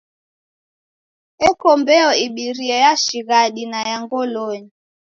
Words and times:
Eko 1.47 1.67
mbeo 1.79 2.09
ibirie 2.25 2.75
ya 2.83 2.93
shighadi 3.03 3.63
na 3.71 3.79
ya 3.89 3.97
ngolonyi. 4.03 4.71